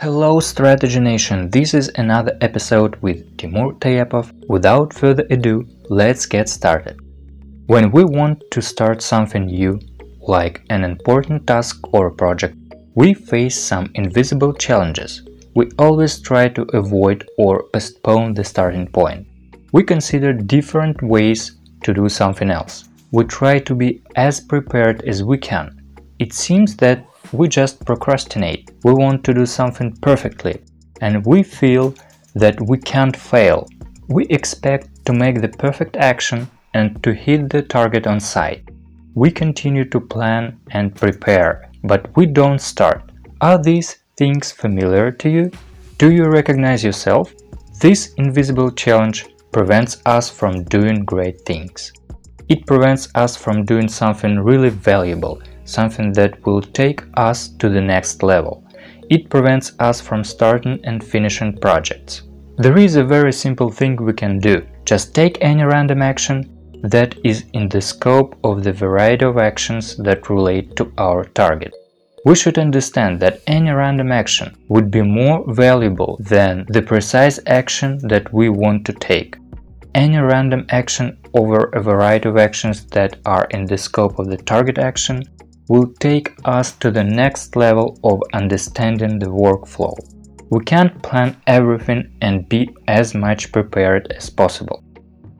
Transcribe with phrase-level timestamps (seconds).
[0.00, 4.32] Hello Strategy Nation, this is another episode with Timur Tayepov.
[4.48, 7.00] Without further ado, let's get started.
[7.66, 9.80] When we want to start something new,
[10.20, 12.56] like an important task or project,
[12.94, 15.22] we face some invisible challenges.
[15.56, 19.26] We always try to avoid or postpone the starting point.
[19.72, 22.88] We consider different ways to do something else.
[23.10, 25.74] We try to be as prepared as we can.
[26.20, 28.70] It seems that we just procrastinate.
[28.84, 30.62] We want to do something perfectly,
[31.00, 31.94] and we feel
[32.34, 33.68] that we can't fail.
[34.08, 38.68] We expect to make the perfect action and to hit the target on sight.
[39.14, 43.10] We continue to plan and prepare, but we don't start.
[43.40, 45.50] Are these things familiar to you?
[45.98, 47.32] Do you recognize yourself?
[47.80, 51.92] This invisible challenge prevents us from doing great things.
[52.48, 57.80] It prevents us from doing something really valuable something that will take us to the
[57.80, 58.64] next level.
[59.10, 62.22] It prevents us from starting and finishing projects.
[62.56, 64.66] There is a very simple thing we can do.
[64.84, 66.38] Just take any random action
[66.82, 71.74] that is in the scope of the variety of actions that relate to our target.
[72.24, 77.98] We should understand that any random action would be more valuable than the precise action
[78.08, 79.36] that we want to take.
[79.94, 84.36] Any random action over a variety of actions that are in the scope of the
[84.36, 85.22] target action
[85.68, 89.94] will take us to the next level of understanding the workflow.
[90.50, 94.82] We can't plan everything and be as much prepared as possible.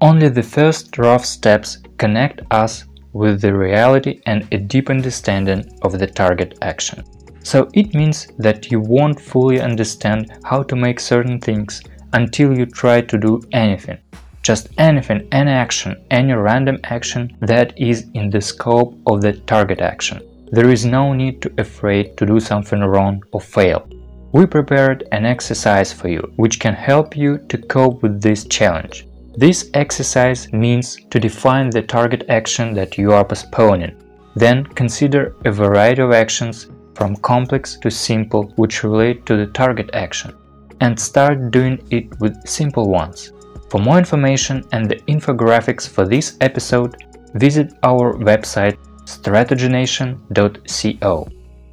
[0.00, 5.98] Only the first rough steps connect us with the reality and a deep understanding of
[5.98, 7.02] the target action.
[7.42, 12.66] So it means that you won't fully understand how to make certain things until you
[12.66, 13.98] try to do anything.
[14.42, 19.80] Just anything, any action, any random action that is in the scope of the target
[19.80, 20.20] action.
[20.50, 23.88] There is no need to afraid to do something wrong or fail.
[24.32, 29.06] We prepared an exercise for you, which can help you to cope with this challenge.
[29.36, 33.96] This exercise means to define the target action that you are postponing.
[34.34, 39.90] Then consider a variety of actions from complex to simple which relate to the target
[39.92, 40.34] action
[40.80, 43.32] and start doing it with simple ones.
[43.70, 46.96] For more information and the infographics for this episode,
[47.34, 51.28] visit our website strategynation.co.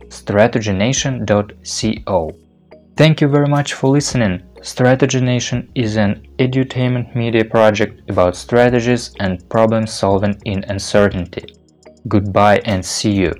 [0.07, 2.31] strategynation.co.
[2.97, 4.41] Thank you very much for listening.
[4.61, 11.45] Strategy Nation is an edutainment media project about strategies and problem solving in uncertainty.
[12.07, 13.33] Goodbye and see you.